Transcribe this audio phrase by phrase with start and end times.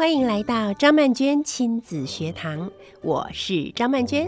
[0.00, 2.70] 欢迎来到张曼娟亲子学堂，
[3.02, 4.26] 我是张曼娟。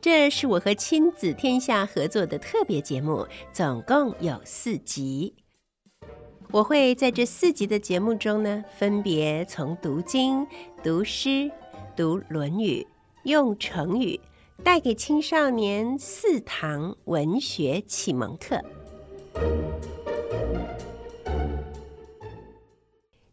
[0.00, 5.34] 这是我和亲子天下合作的特别节目，总共有四集。
[6.52, 10.46] 我会在这四集的节目中呢，分别从读经、
[10.80, 11.50] 读诗、
[11.96, 12.86] 读《论语》、
[13.28, 14.20] 用成语，
[14.62, 18.62] 带给青少年四堂文学启蒙课。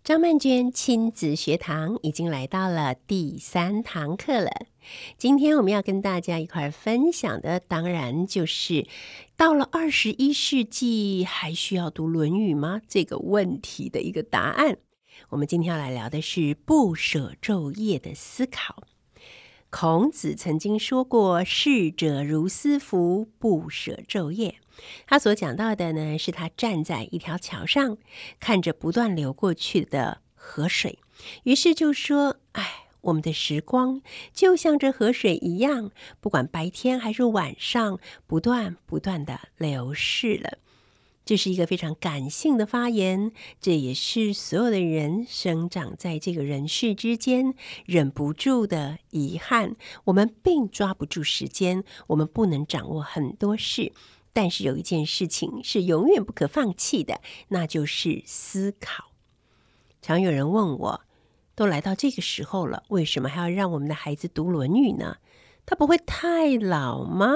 [0.10, 4.50] 张曼娟亲子学堂已经来到了第三堂课了。
[5.20, 8.88] 今天我们要跟大家一块分享的，当然就是
[9.38, 12.82] 到了二十一世纪还需要读《论语》吗？
[12.88, 14.80] 这个问题的一个答案。
[15.30, 18.82] 我们今天要来聊的是不舍昼夜的思考。
[19.70, 24.56] 孔子曾经说过：“逝者如斯夫，不舍昼夜。”
[25.08, 27.98] 他所讲到的呢，是他站在一条桥上，
[28.40, 31.00] 看着不断流过去的河水，
[31.44, 34.02] 于是就说：“哎，我们的时光
[34.34, 40.58] 就像这河水一样，不管白天还是晚上，不断不断地流逝了。”
[41.26, 47.54] 这是一个非常感性的发言，这也是所有的人生长在这个人世之间
[47.86, 49.76] 忍不住的遗憾。
[50.06, 53.94] 我们并抓不住时间，我们不能掌握很多事。
[54.34, 59.12] 但是有一件事情是永远不可放弃的，那就是思考。
[60.02, 61.02] 常有人问我，
[61.56, 65.18] 都来到这个时候了，为什么还要让我们的孩子读《论语》呢？
[65.66, 67.28] 他不会太老吗？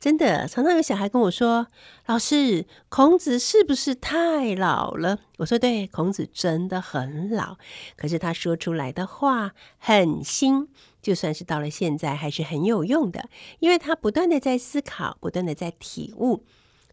[0.00, 1.68] 真的，常常有小孩跟我说
[2.04, 7.56] ：“老师，孔子是不是太老了？”我说：“对，孔子真的很老，
[7.96, 10.68] 可是他说出来的话很新。”
[11.04, 16.46] 就算是到了现在，还是很有用的，因为他不断的在思考，不断的在体悟，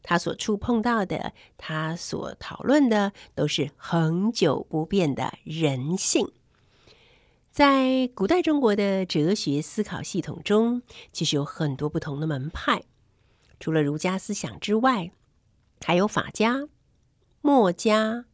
[0.03, 6.29] 他所触碰到的，他所讨论的，都是恒久不变的人性。
[7.51, 10.81] 在古代中国的哲学思考系统中，
[11.13, 12.83] 其实有很多不同的门派，
[13.61, 15.11] 除了儒家思想之外，
[15.85, 16.67] 还有法家、
[17.39, 18.25] 墨家，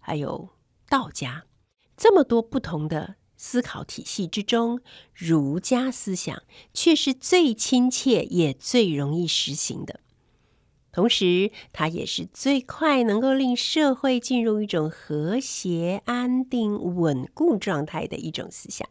[0.00, 0.48] 还有
[0.88, 1.44] 道家，
[1.96, 3.14] 这么多不同的。
[3.44, 4.78] 思考体系之中，
[5.12, 9.98] 儒家思想却是最亲切也最容易实行的，
[10.92, 18.88] 同时它也是最快能够令社会进入一种和谐、安定、稳固状态的一种思想。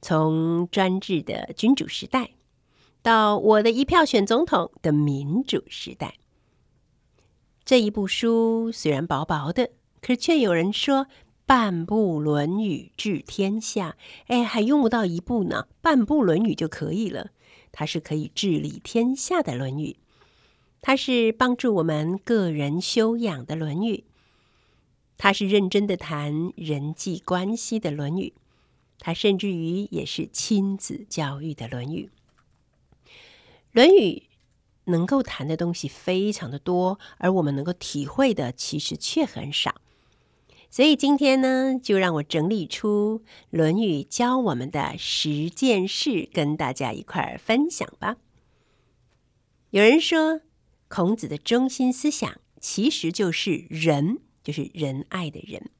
[0.00, 2.34] 从专制的君主时代，
[3.02, 6.18] 到我的一票选总统的民主时代，
[7.64, 11.08] 这一部书虽然薄薄的，可是却有人说。
[11.46, 13.96] 半部《论语》治天下，
[14.28, 17.30] 哎，还用不到一部呢，半部《论语》就可以了。
[17.70, 19.90] 它是可以治理天下的《论语》，
[20.80, 23.96] 它是帮助我们个人修养的《论语》，
[25.18, 28.32] 它是认真的谈人际关系的《论语》，
[28.98, 32.08] 它甚至于也是亲子教育的《论语》。
[33.72, 34.18] 《论语》
[34.84, 39.74] 能够谈的东西非常的多，而我们能够体会的其实却很少。
[40.74, 43.20] 所以今天呢，就让我整理出
[43.50, 48.16] 《论语》教我们的十件事，跟大家一块儿分享吧。
[49.70, 50.40] 有人说，
[50.88, 55.70] 孔子的中心思想其实就是仁，就是仁爱的仁。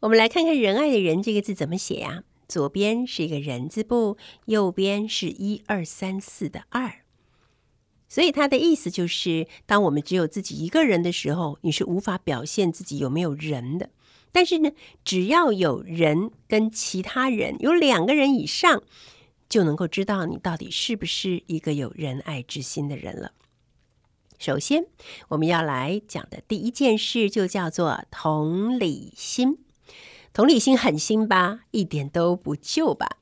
[0.00, 2.24] 我们来看看“仁爱”的“仁”这个字怎么写呀？
[2.46, 6.96] 左边是一个人字部，右边是一二三四的二。
[8.10, 13.88] 所以他的意思就是，当我们只有自己一个人的时候，你是无法表现自己有没有仁的。
[14.32, 14.72] 但是呢，
[15.04, 18.82] 只要有人跟其他人有两个人以上，
[19.48, 23.32] 就能够知道你到底是不是一个有仁爱之心的人了。
[24.38, 24.86] 首先，
[25.28, 29.58] 我们要来讲的第一件事就叫做同理心。
[30.32, 31.60] 同理心很新吧？
[31.72, 33.16] 一点都不旧吧？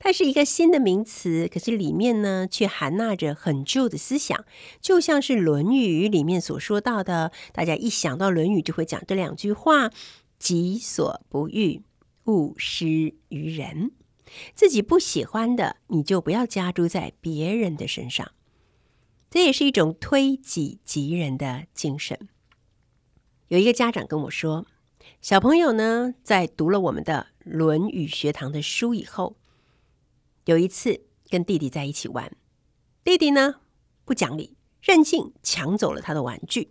[0.00, 4.44] 它是一个新的名词，可是里面呢，却含纳着很旧的思想，
[4.80, 7.32] 就像是《论语》里面所说到的。
[7.52, 9.90] 大家一想到《论语》，就会讲这两句话。
[10.38, 11.82] 己所不欲，
[12.24, 13.92] 勿施于人。
[14.54, 18.32] 自己不喜欢的，你就不要加诸在别人的身上。
[19.30, 22.28] 这也是一种推己及人的精神。
[23.48, 24.66] 有一个家长跟我说，
[25.20, 29.36] 小朋友呢，在读了我们的《论语学堂》的书以后，
[30.44, 32.36] 有一次跟弟弟在一起玩，
[33.02, 33.60] 弟弟呢，
[34.04, 36.70] 不讲理，任性抢走了他的玩具，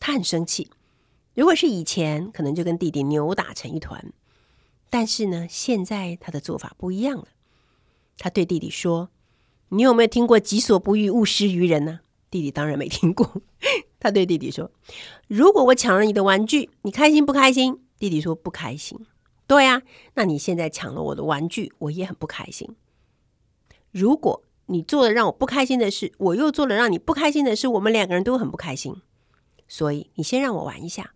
[0.00, 0.68] 他很生气。
[1.38, 4.12] 如果是以前，可能就跟弟弟扭打成一团。
[4.90, 7.28] 但是呢，现在他的做法不一样了。
[8.18, 9.10] 他对弟弟说
[9.70, 13.40] ：“你有没有听过‘己所不欲，勿施于人’呢？”弟弟当然没听过。
[14.00, 14.72] 他对弟弟说
[15.28, 18.98] ：“如果我抢了你的玩具，你开心不开心？”弟弟说：“不开心。”
[19.46, 19.82] 对呀，
[20.14, 22.74] 那你现在抢了我的玩具，我也很不开心。
[23.92, 28.96] 如果你做了让我不开心的事，我又做了让你不开心的事，我们两个人都很不开心。
[29.68, 31.12] 所以你先让我玩一下，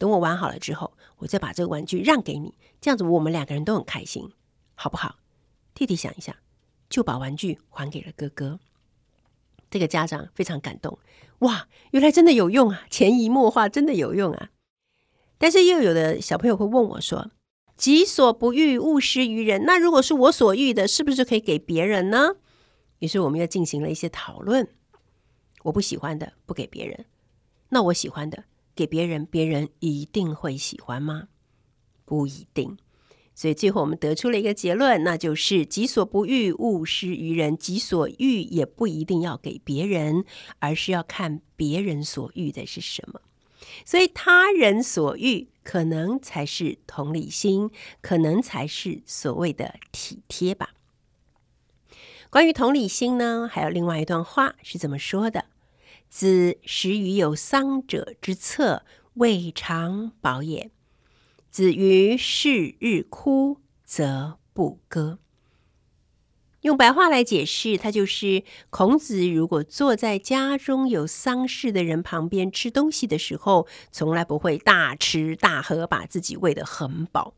[0.00, 4.32] 等我玩好了之后，我再把这个玩具让给你，这样子我们两个人都很开心，
[4.74, 5.16] 好不好？
[5.74, 6.34] 弟弟想一想，
[6.88, 8.58] 就把玩具还给了哥哥。
[9.68, 10.98] 这个家长非常感动，
[11.40, 14.48] 哇，原来真的有用啊，潜移默化真的有用啊。
[15.36, 17.30] 但是又有的小朋友会问我说
[17.76, 19.66] ：“己所不欲，勿施于人。
[19.66, 22.36] 那如果是我所欲的，是不是就可以给别人呢？”
[23.00, 24.66] 于是我们又进行了一些讨论。
[25.64, 27.04] 我不喜欢的不给别人，
[27.68, 28.44] 那我喜欢的
[28.74, 31.28] 给别人，别人一定会喜欢吗？
[32.04, 32.76] 不一定。
[33.34, 37.56] 所以最后我们得出了一个结论，那就是己所不欲，勿施于人。
[37.56, 40.24] 己所欲也不一定要给别人，
[40.58, 43.22] 而是要看别人所欲的是什么。
[43.86, 47.70] 所以他人所欲，可能才是同理心，
[48.02, 50.74] 可能才是所谓的体贴吧。
[52.28, 55.46] 关于同理心呢，还有另外一段话是这么说的
[56.10, 58.84] ：“子食于有丧者之侧，
[59.14, 60.70] 未尝饱也。”
[61.50, 65.18] 子于是日哭，则不歌。
[66.60, 69.26] 用白话来解释，他就是孔子。
[69.26, 77.34] 如果坐在家中有丧事的人旁边吃东西的时候，从来不会大吃大喝，把自己喂得很饱。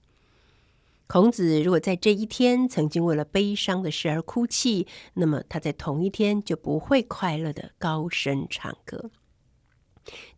[1.12, 9.10] 孔子如果在这一天曾经为了悲伤的事而哭泣，那么他在同一天就不会快乐的高声唱歌。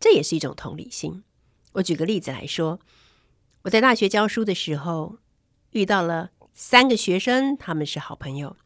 [0.01, 1.23] 这也是一种同理心。
[1.75, 2.81] 我举个例子来说。
[3.61, 5.19] 我在大学教书的时候，
[5.71, 8.57] 遇到了三个学生，他们是好朋友。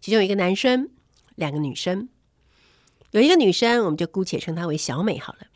[0.00, 0.90] 其中一个男生，
[1.34, 2.10] 两个女生。
[3.10, 5.48] 有一个女生，我们就姑且称她为小美好了。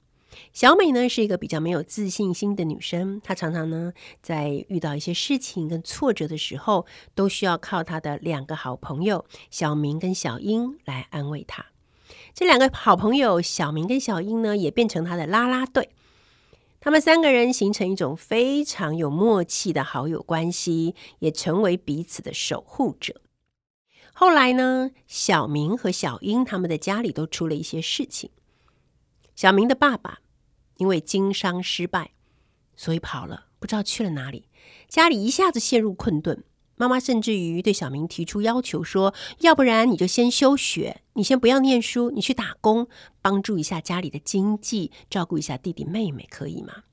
[0.56, 3.92] 小美呢，是一个比较没有自信心的女生，她常常呢，
[4.22, 11.66] 在遇到一些事情跟挫折的时候，都需要靠她的两个好朋友小明跟小英来安慰她。
[12.32, 15.90] 这两个好朋友小明跟小英呢，也变成她的啦啦队。
[16.80, 23.20] 他们三个人形成一种非常有默契的好友关系，也成为彼此的守护者。
[24.14, 28.30] 后来呢，小明和小英他们的家里都出了一些事情。
[29.34, 30.20] 小明的爸爸
[30.76, 32.12] 因为经商失败，
[32.76, 34.48] 所以跑了，不知道去了哪里，
[34.88, 36.44] 家里一下子陷入困顿。
[36.78, 42.86] 妈妈甚至于对小明提出要求说：“要不然你就先休学，你先不要念书，你去打工，
[43.22, 46.84] 帮助一下家里的经济，照顾一下弟弟妹妹，可以吗？”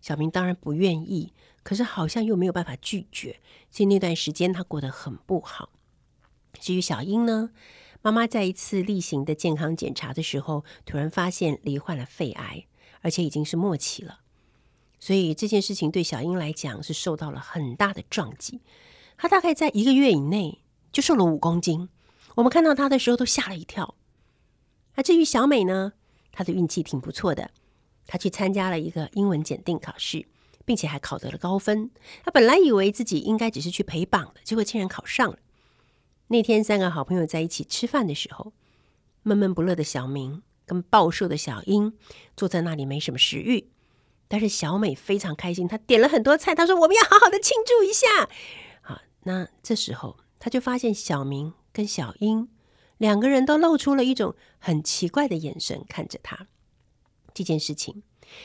[0.00, 1.32] 小明当然不愿意，
[1.64, 5.70] 可是好像又没有办法拒绝，所以那段时间他过得很不好。
[6.60, 7.50] 至于小英呢，
[8.02, 12.64] 妈妈在一次例行的健康检查的时候，突然发现罹患了肺癌，
[13.06, 14.18] 而且已经是末期了，
[14.98, 18.60] 所以这件事情对小英来讲是受到了很大的撞击。
[19.16, 20.60] 她大概在一个月以内
[20.90, 21.88] 就瘦了五公斤，
[22.34, 23.94] 我们看到她的时候都吓了一跳。
[24.96, 25.92] 那至于小美呢，
[26.32, 27.52] 她的运气挺不错的，
[28.08, 30.26] 她去参加了一个英文检定考试，
[30.64, 31.92] 并且还考得了高分。
[32.24, 35.38] 她本来以为自己应该只是去陪榜的，结果竟然考上了。
[36.26, 38.52] 那天三个好朋友在一起吃饭的时候，
[39.22, 41.96] 闷闷不乐的小明跟暴瘦的小英
[42.36, 43.70] 坐在那里没什么食欲，
[44.28, 48.28] 但是小美非常开心，她点了很多菜，她说：“我们要好好的庆祝一下。”
[48.82, 52.48] 好那这时候，她就发现小明跟小英
[52.98, 56.48] 两个人都露出了一种很奇怪的眼神看着她。
[57.32, 58.02] 这件事情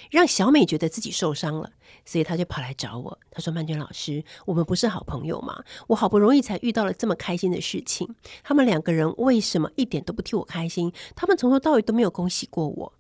[0.10, 1.72] 让小美觉得自己受伤了，
[2.06, 3.20] 所以他就跑来找我。
[3.30, 5.64] 他说：“曼娟老师，我们不是好朋友吗？
[5.88, 10.92] 我好不容易才遇到了这么开心的事情，他们两个人为什么一点都不替我开心？
[11.16, 12.94] 他们从头到尾都没有恭喜过我。”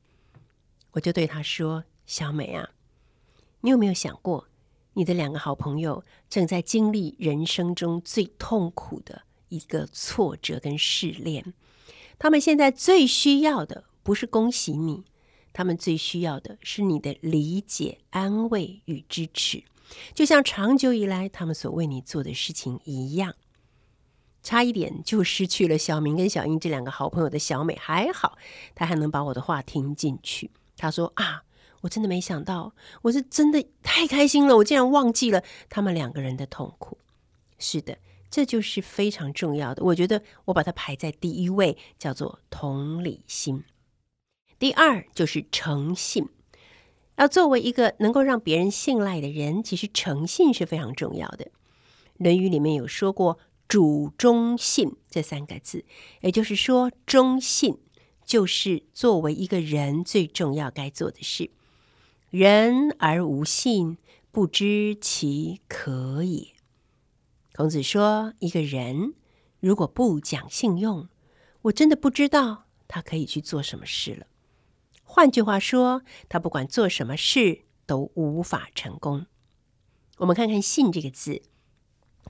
[0.94, 2.70] 我就对他说：“小美啊，
[3.62, 4.48] 你有没有想过？”
[4.94, 11.54] 你的两个好朋友正在经历人生中最痛苦的一个挫折跟试炼，
[12.20, 15.06] 他们现在最需要的不是恭喜你，
[15.53, 19.63] 他们最需要的是你的理解、安慰与支持，
[20.13, 23.36] 就像长久以来他们所为你做的事情一样。
[24.43, 28.38] 差一点就失去了小明跟小英这两个好朋友的小美，还好，
[28.74, 30.51] 她还能把我的话听进去。
[30.77, 31.43] 她说啊。
[31.84, 37.00] 我真的没想到，我是真的太开心了，我竟然忘记了他们两个人的痛苦。
[37.58, 37.98] 是的，
[38.29, 39.84] 这就是非常重要的。
[39.84, 43.63] 我觉得我把它排在第一位，叫做同理心。
[44.62, 46.30] 第二就是诚信。
[47.15, 51.46] 要作为一个能够让别人信赖的人，其实诚信是非常重要的。
[52.18, 55.84] 《论语》里面有说过“主忠信”这三个字，
[56.20, 57.80] 也就是说忠信。
[58.24, 61.50] 就是作为一个人最重要该做的事。
[62.30, 63.98] 人而无信，
[64.32, 66.50] 不知其可也。
[67.56, 69.15] 孔子说，一个人
[69.60, 71.10] 如果不讲信用，
[71.63, 74.27] 我真的不知道他可以去做什么事了。
[75.13, 79.25] 换句话说，他不管做什么事都无法成功。
[80.20, 81.41] 我们看看“信”这个字，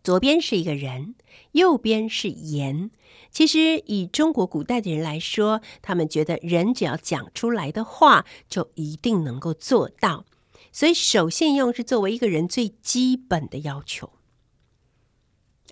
[0.04, 1.14] 左边是一个人，
[1.52, 2.90] 右边是言。
[3.30, 10.26] 其实以中国古代的人来说，他们觉得人只要讲出来的话，就一定能够做到。
[10.72, 14.14] 所以守信用是作为一个人最基本的要求。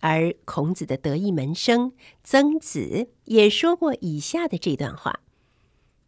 [0.02, 5.22] 而孔子的得意门生曾子也说过以下的这段话。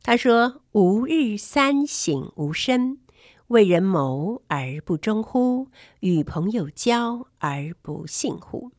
[0.03, 2.97] 他说：“吾日三省吾身，
[3.47, 5.67] 为人谋而不忠乎？
[5.99, 8.71] 与朋友交而不信乎？”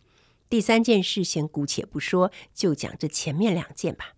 [0.50, 4.14] 第三件事先姑且不说，就讲这前面两件吧。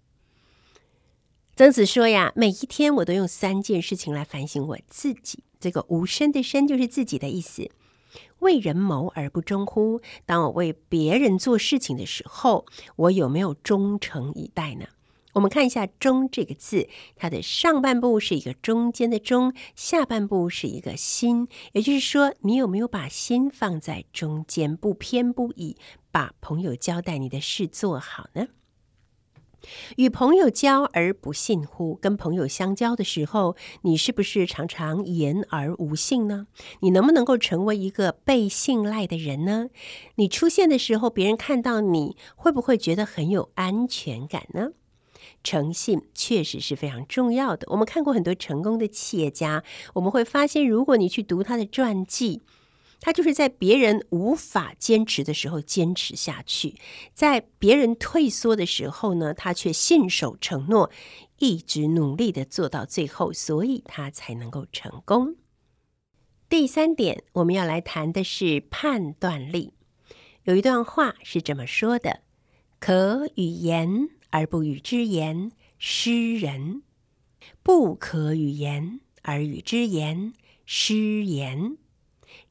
[1.54, 5.44] 曾子说呀：“每一天我都用三件事情来反省我自己。
[5.60, 7.70] 这个‘吾身’的‘身’就是自己的意思。
[8.38, 10.00] 为人谋而不忠乎？
[10.24, 12.64] 当我为别人做事情的时候，
[12.96, 14.86] 我有没有忠诚以待呢？”
[15.34, 21.48] 我们看一下“中”这个字，它的上半部是一个中间的“中”，下半部是一个“心”。
[21.74, 25.76] 也就是说，你有没有把心放在中间，不偏不倚，
[26.12, 28.46] 把朋友交代你的事做好呢？
[29.96, 31.96] 与朋友交而不信乎？
[31.96, 36.46] 跟朋友相交的时候，你是不是常常言而无信呢？
[36.80, 39.68] 你能不能够成为一个被信赖的人呢？
[40.16, 44.68] 你出现的时候，别人看到你会不会觉得很有安全感呢？
[45.42, 47.66] 诚信确实是非常重要的。
[47.70, 49.62] 我们看过很多成功的企业家，
[49.94, 52.42] 我们会发现，如果你去读他的传记，
[53.00, 56.76] 他就是在别人无法坚持的时候坚持下去，
[57.12, 60.90] 在别人退缩的时候呢，他却信守承诺，
[61.38, 65.36] 一直努力的做到最后，所以他才能够成功。
[66.48, 69.72] 第三点，我们要来谈的是判断力。
[70.44, 72.20] 有一段话是这么说的
[72.78, 76.82] ：“可与言。”而不与之言，失人；
[77.62, 80.32] 不可与言而与之言，
[80.66, 81.78] 失言。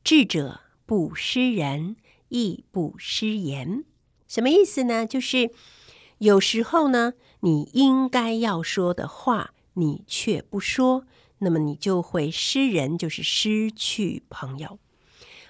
[0.01, 1.97] 智者不失人，
[2.29, 3.83] 亦不失言。
[4.29, 5.05] 什么意思呢？
[5.05, 5.51] 就是
[6.19, 11.05] 有时候呢，你应该要说的话，你却不说，
[11.39, 14.79] 那么你就会失人，就是失去朋友。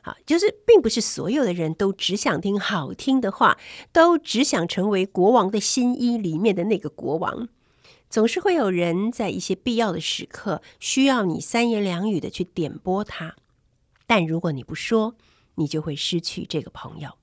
[0.05, 3.57] 好，就是并不是所有的人都只想听好听的话，
[3.93, 7.47] 都只想成为国王的新衣里面的那个国王。
[8.09, 13.35] 总是会有人在一些必要的时刻需要你三言两语的去点拨他，
[14.05, 15.15] 但如果你不说，
[15.55, 17.17] 你就会失去这个朋友。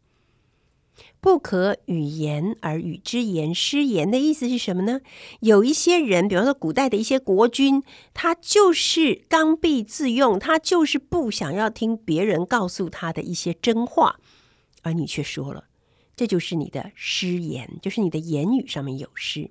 [1.21, 5.00] 不可与言而与之言，失言的意思是什么呢？
[5.40, 7.83] 有一些人，比方说古代的一些国君，
[8.14, 14.16] 他就是刚愎自用，他就是不想要听别人告诉他的一些真话，
[14.83, 15.64] 而你却说了，
[16.16, 19.50] 这就是你的失言，就是你的言语上面有失。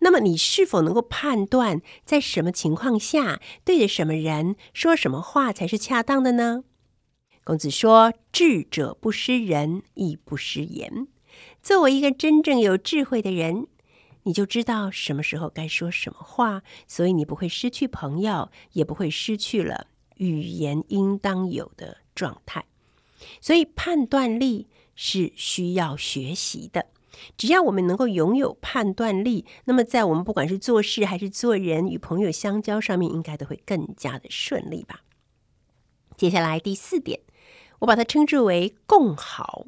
[0.00, 6.64] 那么你是否能够判断，在什么情况下，对着什么人说什么话才是恰当的呢？
[7.44, 11.06] 孔子说：“智者不失人，亦不失言。”
[11.62, 13.66] 作为一个真正有智慧的人，
[14.22, 22.64] 你就知道什么时候该说什么话，所以你不会失去朋友，也不会失去了语言应当有的状态。
[23.42, 26.86] 所以判断力是需要学习的。
[27.36, 35.02] 只要我们能够拥有判断力，那么在我们不管是做事还是做人，与朋友相交上面，应该都会更加的顺利吧。
[36.16, 37.20] 接下来第四点。
[37.84, 39.66] 我把它称之为共好。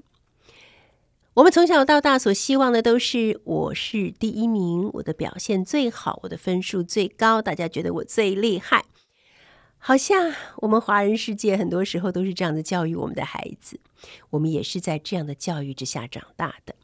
[1.35, 8.87] 我们从小到大所希望的都是我是第一名，我的表现最好，我的分数最高，大家觉得我最厉害。
[9.79, 13.79] 好像我们华人世界很多时候都是这样的教育我们的孩子，
[14.31, 16.75] 我们也是在这样的教育之下长大的。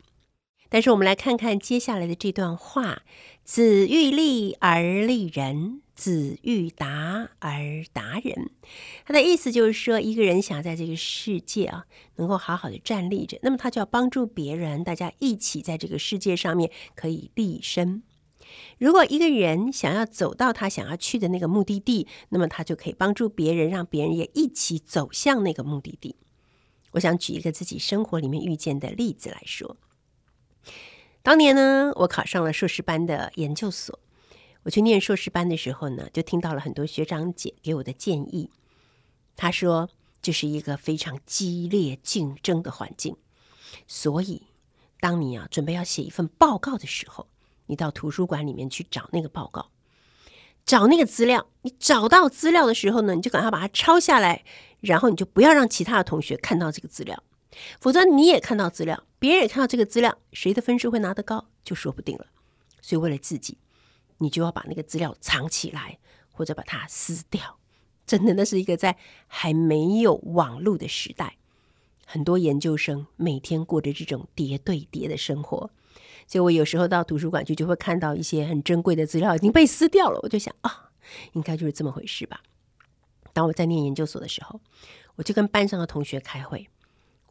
[0.73, 3.02] 但是我们来看看接下来的这段话：
[3.45, 5.83] 子欲立而立人。
[5.95, 8.50] 子欲达而达人，
[9.05, 11.85] 他的意思就是说，一个人想在这个世界啊，
[12.17, 18.02] 能够好好的站立着，那么他就要帮助别人，大家一起在这个世界上面可以立身。
[18.79, 26.17] 如果一个人想要走到他想要去的那个目的地，那么他就可以帮助别人，让别人也一起走向那个目的地。
[26.93, 29.76] 我想举一个自己生活里面遇见的例子来说，
[31.23, 33.99] 当年呢，我考上了硕士班的研究所。
[34.64, 38.50] 我去念硕士班的时候呢，就听到了很多学长姐给我的建议。
[39.37, 39.88] 他说，
[40.21, 43.17] 这是一个非常激烈竞争的环境，
[43.87, 44.43] 所以
[45.00, 47.29] 当你啊准备要写一份报告的时候，
[47.67, 49.71] 你到图书馆里面去找那个报告，
[50.64, 51.47] 找那个资料。
[51.62, 54.45] 你找到资料的时候呢，你就赶快把它抄下来，
[54.81, 57.23] 然后你就不要让其他的同学看到这个资料，
[57.80, 62.26] 否则你也看到资料，别人也看到这个资料，谁的分数会拿得高就说不定了。
[62.80, 63.59] 所以为了自己，
[64.18, 65.99] 你就要把那个资料藏起来，
[66.32, 67.59] 或者把它撕掉。
[68.06, 71.37] 真的，那是一个在还没有网络的时代。
[72.04, 75.71] 很多研究生每天过着这种叠对叠的生活，
[76.26, 80.18] 所以我有时候到图书馆去，就会看到一些很珍贵的资料已经被撕掉了。
[80.23, 80.90] 我就想啊，
[81.32, 82.42] 应该就是这么回事吧。
[83.32, 84.61] 当我在念研究所的时候，
[85.14, 86.68] 我就跟班上的同学开会，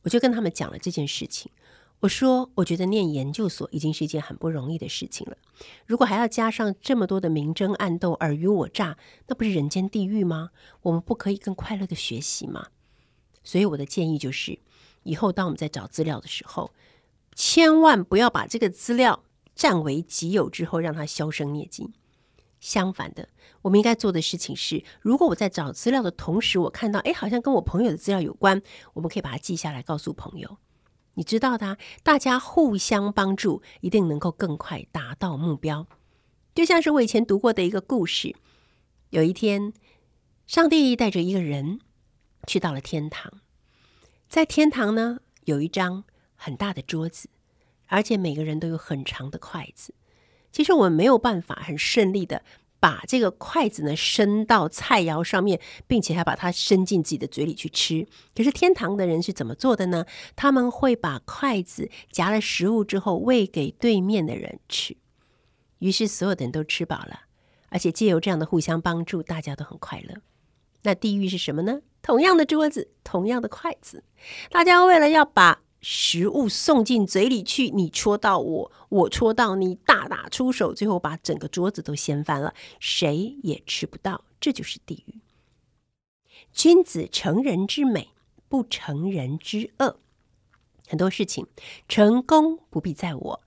[0.04, 1.52] 我就跟他们讲了这件事情。
[2.00, 5.38] 我说，我觉得念研究所已经是一件很不容易的事情了，
[5.86, 10.50] 如果还要加上这么多的明争暗斗、尔虞我诈，那不是人间地狱吗？
[10.82, 12.70] 我们不可以更快乐的学习吗？
[13.44, 14.60] 所以我的建议就是。
[15.04, 16.72] 以后，当我们在找资料的时候，
[17.36, 19.24] 千万不要把这个资料
[19.56, 21.92] 占为己有之后让它销声匿迹。
[22.62, 23.28] 相反的，
[23.64, 28.62] 我们应该做的事情是：如果我在找资料的同时，我看到哎，好像跟我朋友的资料有关，
[28.94, 30.58] 我们可以把它记下来，告诉朋友。
[31.16, 35.86] 你知道的，大家互相帮助，一定能够更快达到目标。
[36.56, 38.36] 就像是我以前读过的一个故事：
[39.10, 39.74] 有一天，
[40.46, 41.82] 上帝带着一个人
[42.48, 43.42] 去到了天堂。
[44.30, 46.04] 在天堂呢，有一张
[46.36, 47.30] 很大的桌子，
[47.88, 49.94] 而且每个人都有很长的筷子。
[50.52, 52.44] 其实我们没有办法很顺利的
[52.80, 58.08] 把这个筷子呢伸到菜肴上面，并且还把它伸进自己的嘴里去吃。
[58.36, 60.06] 可是天堂的人是怎么做的呢？
[60.36, 64.98] 他们会把筷子夹了食物之后喂给对面的人吃。
[65.80, 67.22] 于是所有的人都吃饱了，
[67.70, 70.16] 而且借由这样的互相帮助，大家都很快乐。
[70.84, 71.82] 那地狱是什么呢？
[72.02, 74.04] 同样的桌子，同样的筷子，
[74.50, 85.20] 大家为了要把食物送进嘴里去，你戳到我，我戳到你，大打出手，最后把整个桌子都掀翻了，谁也吃不到，这就是地狱。
[86.54, 88.10] 君子成人之美，
[88.48, 90.00] 不成人之恶。
[90.88, 91.48] 很多事情，
[91.88, 93.42] 成功不必在我。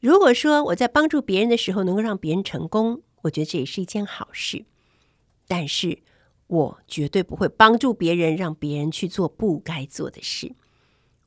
[0.00, 4.64] 如果说我在帮助别人的时候能够让别人成功，我觉得这也是一件好事。
[5.46, 6.02] 但是，
[6.48, 10.54] 我绝对不会帮助别人，让别人去做不该做的事。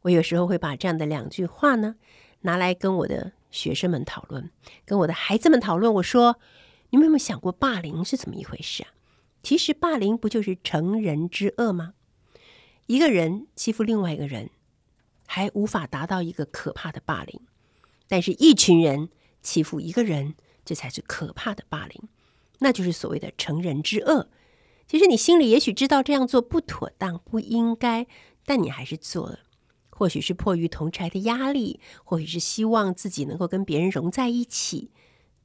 [0.05, 1.95] 我有时候会把这样的两句话呢，
[2.41, 4.51] 拿来跟我的学生们讨论，
[4.85, 5.91] 跟我的孩子们讨论。
[5.95, 6.39] 我说
[6.91, 8.89] ：“你们有没有想过霸凌是怎么一回事啊？
[9.41, 11.95] 其实霸凌不就是成人之恶吗？
[12.85, 14.51] 一个人欺负另外一个人，
[15.25, 17.41] 还无法达到一个可怕的霸凌，
[18.07, 19.09] 但是一群人
[19.41, 22.07] 欺负一个人，这才是可怕的霸凌，
[22.59, 24.29] 那就是所谓的成人之恶。”
[24.87, 28.05] 其实你心里也许知道这样做不妥当、不应该，
[28.45, 29.39] 但你还是做了。
[29.97, 34.91] 或许是迫于同侪的压力，或许是希望自己能够跟别人融在一起。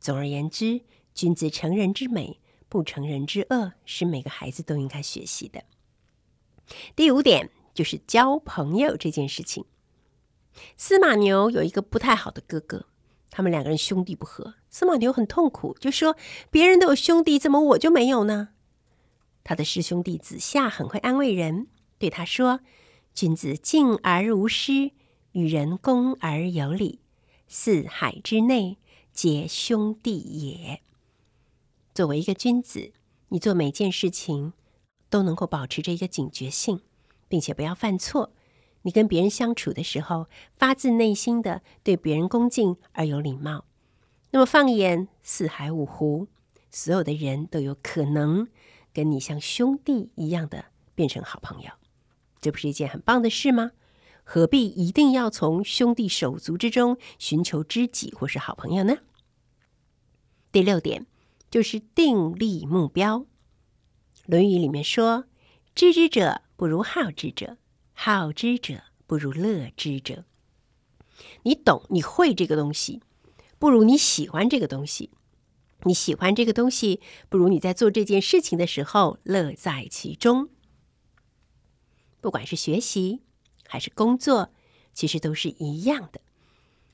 [0.00, 0.80] 总而言之，
[1.14, 5.62] 君子成人之美，不成人之恶，是每个孩子都应该学习的。
[6.96, 9.64] 第五点就是交朋友这件事情。
[10.76, 12.86] 司马牛有一个不太好的哥哥，
[13.30, 14.54] 他们两个人兄弟不和。
[14.68, 16.16] 司马牛很痛苦，就说
[16.50, 18.48] ：“别人都有兄弟，怎么我就没有呢？”
[19.44, 22.60] 他的师兄弟子夏很会安慰人，对他说
[23.14, 24.92] ：“君子敬而无失，
[25.32, 27.00] 与人恭而有礼，
[27.46, 28.78] 四海之内
[29.12, 30.80] 皆兄弟也。”
[31.94, 32.92] 作为一个君子，
[33.28, 34.52] 你做每件事情
[35.08, 36.80] 都能够保持着一个警觉性，
[37.28, 38.32] 并且不要犯错。
[38.82, 43.66] 你跟别人相处的时候，发自内心的对别人恭敬而有礼貌。
[44.30, 46.28] 那么，放眼四海五湖，
[46.70, 48.48] 所有的人都有可能。
[48.92, 50.64] 跟你像兄弟一样的
[50.96, 51.70] 变成好朋友，
[52.40, 53.72] 这不是一件很棒的事吗？
[54.24, 58.98] 何必一定要从兄弟手足之中寻求知己或是好朋友呢？
[60.52, 61.06] 第六点
[61.50, 63.18] 就是定立目标。
[64.26, 65.24] 《论语》里面说
[65.74, 67.56] ：“知之者不如好之者，
[67.92, 70.24] 好之者不如乐之者。”
[71.42, 73.02] 你懂，你会这个东西，
[73.58, 75.10] 不如你喜欢这个东西。
[75.84, 80.50] 你喜欢这个东西，不如你在做这件事情的时候乐在其中。
[82.20, 83.22] 不管是学习
[83.66, 84.52] 还是工作，
[84.92, 86.20] 其实都是一样的。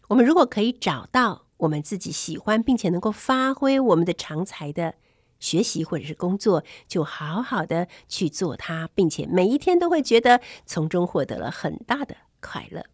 [0.09, 4.95] 我们如果可以找到我们自己喜欢并且能够发挥我们的长才的
[5.41, 12.87] 学习或者是工作，就好好的去做它，并且每一天都会觉得从中获得了很大的快乐。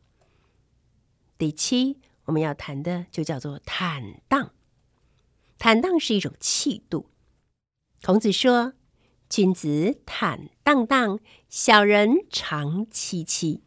[1.37, 4.53] 第七，我们要谈的就叫做坦荡。
[5.59, 7.11] 坦荡是一种气度。
[8.03, 8.73] 孔子说
[9.33, 11.19] ：“君子坦荡荡，
[11.49, 13.63] 小人长戚戚。”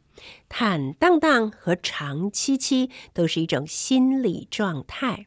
[0.48, 5.26] 坦荡荡和长戚戚都是一种心理状态。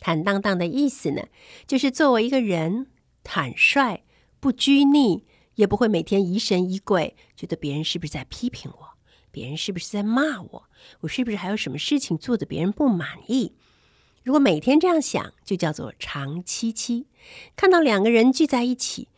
[0.00, 1.28] 坦荡荡的意思呢，
[1.66, 2.86] 就是作为一个人，
[3.22, 4.02] 坦率，
[4.40, 8.88] 不拘泥，也不会每天疑神疑鬼，觉得别人是不是在批评我，
[9.30, 10.64] 别人是不是在骂我，
[11.00, 13.52] 我是不是还有什么事情做得别人不满意？
[14.24, 17.06] 如果每天这样想，就叫做长戚戚。
[17.54, 19.08] 看到两个人聚在一起，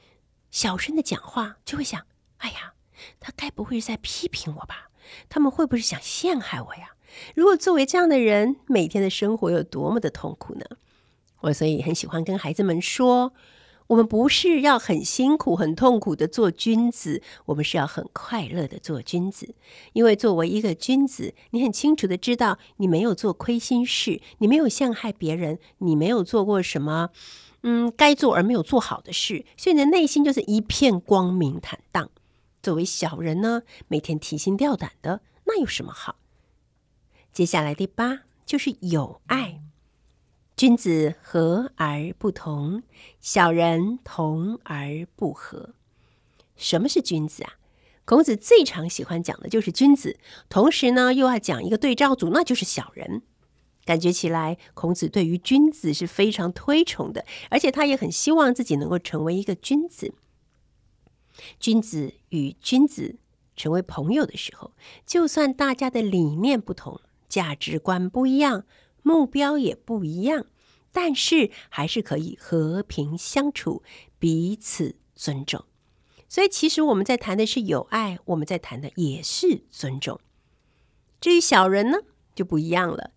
[0.51, 2.07] 小声的讲话，就会想：
[2.39, 2.75] 哎呀，
[3.21, 4.91] 他该不会是在批评我吧？
[5.29, 6.95] 他们会不会想陷害我呀？
[7.35, 10.65] 如果作为这样的人，每天的生活有多么的痛苦呢？
[11.41, 13.33] 我所以很喜欢跟孩子们说，
[13.89, 19.55] 我们不是要很辛苦、很痛苦的做君子，我们是要很快乐的做君子。
[19.93, 27.11] 因为作为一个君子，你很清楚的知道，你没有做亏心事，你没有陷害别人，你没有做过什么，
[27.63, 32.11] 嗯，该做而没有做好的事，所以你的内心就是一片光明坦荡。
[32.63, 36.17] 作为小人呢，每天提心吊胆的，那有什么好？
[37.33, 39.61] 接下来第八就是友爱，
[40.57, 42.83] 君子和而不同，
[43.21, 45.75] 小人同而不和。
[46.57, 47.55] 什么是君子啊？
[48.05, 50.19] 孔子最常喜欢讲的就是君子，
[50.49, 53.23] 同时呢又要讲一个对照组，那就是小人。
[53.91, 60.15] 感觉起来，孔子对于君子是非常推崇的，而且他也很希望自己能够成为一个君子。
[61.59, 63.19] 君子与君子
[63.57, 64.75] 成为朋友的时候，
[65.05, 67.01] 就算大家的理念不同。
[67.29, 68.65] 价值观不一样，
[69.03, 70.47] 目标也不一样，
[70.93, 73.83] 但是还是可以和平相处，
[74.21, 75.65] 彼此尊重。
[76.29, 80.21] 所以，其实我们在谈的是友爱，我们在谈的也是尊重。
[81.21, 81.99] 至于小人呢，
[82.37, 83.11] 就不一样了。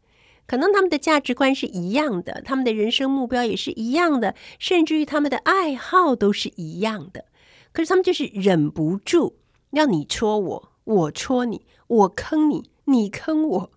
[0.53, 7.25] 可能他们的价值观是一样的，他们的人生目标也是一样的，甚至于他们的爱好都是一样的。
[7.71, 9.39] 可是他们就是忍不住
[9.71, 13.71] 要你戳我，我戳你，我坑你，你坑我。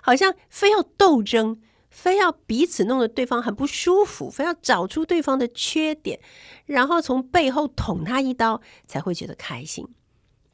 [0.00, 1.60] 好像非要斗争，
[1.90, 6.18] 非要彼此弄得对方很不舒服，非要找出对方的缺点，
[6.64, 9.86] 然后从背后捅他一刀，才会觉得开心。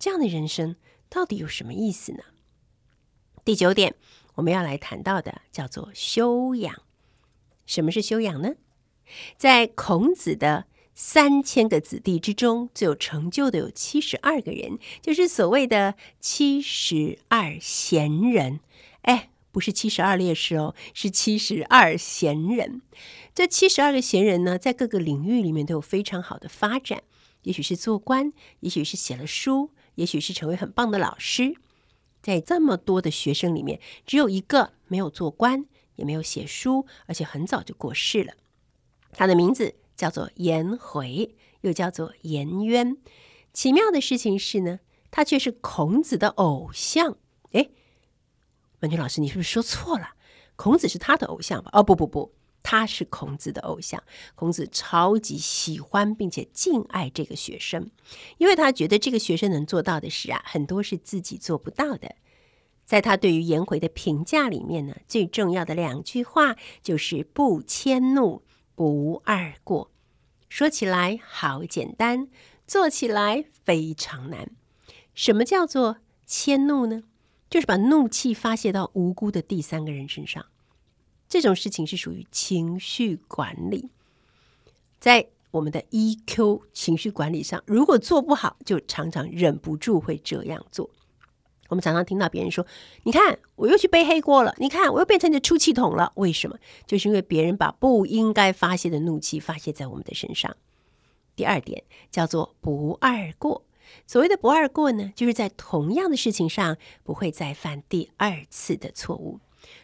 [0.00, 0.74] 这样的人生
[1.08, 2.24] 到底有什么意思呢？
[3.44, 3.94] 第九点，
[4.40, 6.82] 我们要来谈到的叫做修养。
[7.66, 8.54] 什么是修养呢？
[9.36, 18.60] 在孔子的三千个子弟之中，最有成就的有七十二个人，就是所谓的七十二贤人。
[19.02, 22.80] 哎，不是七十二烈士哦，是七十二贤人。
[23.34, 27.02] 这七十二个贤人呢，在各个领域里面都有非常好的发展。
[27.42, 31.54] 也许是做官，也许是写了书，也许是成为很棒的老师。
[32.22, 38.34] 在这么多的学生里面，只有一个没有做官，也没有写书，而且很早就过世了。
[39.12, 42.96] 他的名字叫做颜回，又叫做颜渊。
[43.52, 44.80] 奇妙的事情是呢，
[45.10, 47.16] 他却是孔子的偶像。
[47.52, 47.70] 哎。
[48.80, 50.14] 文君老师，你是不是说错了？
[50.56, 51.70] 孔子是他的偶像吧？
[51.74, 54.02] 哦，不不不，他是孔子的偶像。
[54.34, 57.90] 孔子超级喜欢并且敬爱这个学生，
[58.38, 62.16] 因为他觉得这个学生能做到的事啊，很多是自己做不到的。
[62.84, 68.42] 在他对于颜回的评价里面呢，最重要的两句话就是“不迁怒，
[68.74, 69.92] 不贰过”。
[70.50, 72.28] 说起来好简单，
[72.66, 74.50] 做起来非常难。
[75.14, 77.04] 什么叫做迁怒呢？
[77.48, 80.46] 就是把怒气发泄到无辜的第三个人身上，
[81.30, 83.88] 这种事情是属于情绪管理。
[84.98, 90.90] 在我们的 EQ 情绪管理上，如果做不好，就常常忍不住会这样做。
[91.68, 92.66] 我们常常听到别人说
[93.04, 94.52] ：“你看，我又去背黑锅了。
[94.58, 96.12] 你看，我又变成你的出气筒了。
[96.16, 96.58] 为什么？
[96.84, 100.56] 就是因为别人把不应该发泄的怒气发泄在我们的身上。”
[101.36, 103.64] 第二点叫做不二过。
[104.06, 109.38] 所谓的不二过呢，就是在同样的事情上不会再犯第二次的错误。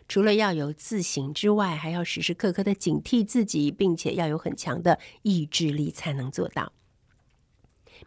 [0.09, 6.73] 除了要有自省之外，还要时时刻刻的警惕自己，并且要有很强的意志力才能做到。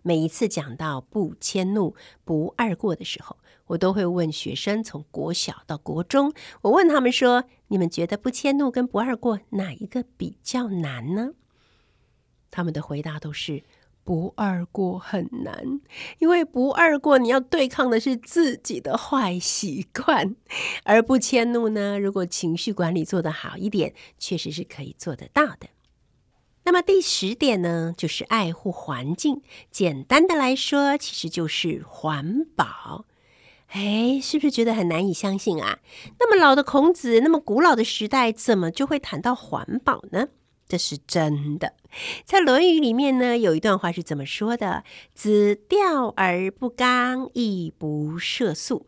[0.01, 6.31] 每一次讲到不迁怒、不貳过的时候，我都会问学生，从国小到国中，
[6.61, 11.31] 我问他们说：“你们觉得不迁怒跟不貳过哪一个比较难呢？”
[12.51, 13.63] 他们的回答都是。
[14.09, 15.79] 不二过很难，
[16.17, 20.35] 因为不二过你要对抗的是自己的坏习惯，
[20.83, 25.67] 而不迁怒呢， 如果情绪管理做得好一点，确实是可以做得到的。
[26.63, 29.43] 那么第十点呢，就是爱护环境。
[29.69, 33.05] 简单的来说，其实就是环保。
[33.67, 35.77] 哎，是不是觉得很难以相信啊？
[36.19, 40.29] 那么老的孔子，那么古老的时代，怎么就会谈到环保呢？
[40.69, 41.73] 这是真的，
[42.25, 44.83] 在《论语》里面呢，有一段话是怎么说的
[45.15, 48.85] ？“子钓而不刚，亦不涉宿。”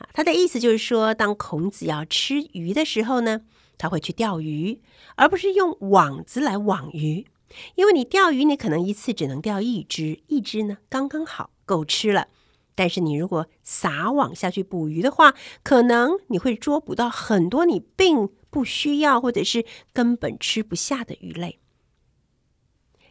[0.00, 3.42] 啊，他的意思就是说，当孔子要吃鱼的时候呢，
[3.76, 4.80] 他会去钓鱼，
[5.16, 7.26] 而不是用网子来网鱼。
[7.74, 12.28] 因为你钓鱼，你可能一次只能钓一只，一只呢刚刚好够吃了。
[12.74, 21.58] 但是你如果撒网下去捕鱼的话，可能你会捉捕到很多你并不需要或者是根本吃不下的鱼类。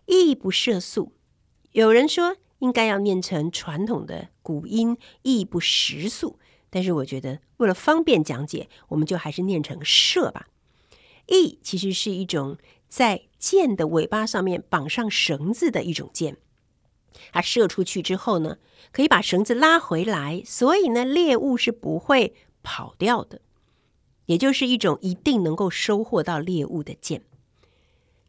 [0.05, 1.13] 役不涉宿，
[1.71, 6.37] 有人说应该要念成传统的古音“役不食素”，
[6.69, 10.47] 但是我觉得为了方便讲解，我们就还是念成“射”吧。
[11.25, 16.37] 役其实是一种在箭的尾巴上面绑上绳子的一种箭，
[17.31, 18.57] 它射出去之后呢，
[18.91, 23.41] 可以把绳子拉回来，所以呢，猎物是不会跑掉的，
[24.31, 27.21] 也就是一种一定能够收获到猎物的箭。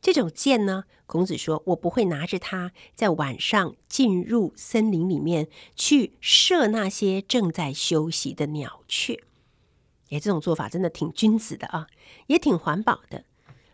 [0.01, 9.23] 这种箭呢，孔子说：“我不会拿着它在晚上进入森林里面去射那些正在休息的鸟雀。”
[10.11, 11.87] 哎，这种做法真的挺君子的啊，
[12.27, 13.25] 也挺环保的。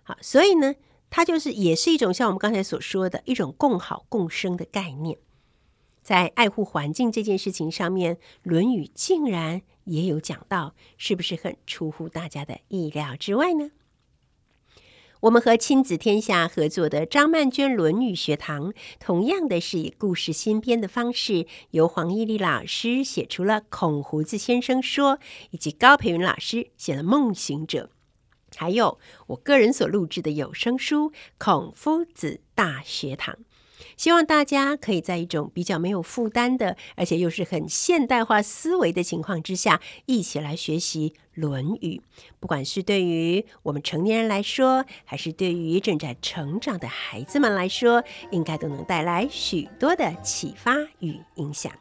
[0.03, 0.75] 好，所以呢，
[1.09, 5.17] 它就是也是一种像我们刚才所说的一种共好共生的概念。
[6.03, 13.71] 在爱护环境这件事情上面，《论语》竟然也有讲到，是不是很出乎大家的意料之外呢？
[15.23, 25.17] 我们和亲子天下合作的张曼娟《论语学堂》，同样的是以故事新编的方式，由黄懿丽老师写出了《孔胡子先生说》，
[25.51, 27.91] 以及高培云老师写了《梦行者》，
[28.57, 33.35] 还有我个人所录制的有声书《孔夫子大学堂》。
[33.97, 41.97] 希望大家可以在一种比较没有负担的，而且又是很现代化思维的情况之下，一起来学习《论语》。
[42.41, 51.73] 不管是对于我们成年人来说，还是对于正在成长的孩子们来说，应该都能带来许多的启发与影响。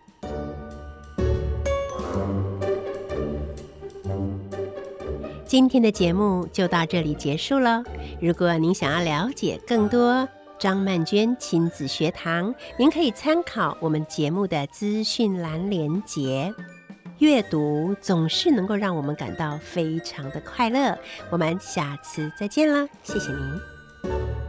[5.45, 7.81] 今天的节目就到这里结束了。
[8.21, 10.27] 如果您想要了解更多，
[10.59, 16.53] 张曼娟亲子学堂，您可以参考我们节目的资讯栏连结。
[17.19, 20.97] 阅读总是能够让我们感到非常的快乐。
[21.29, 24.46] 我们下次再见了，谢谢您。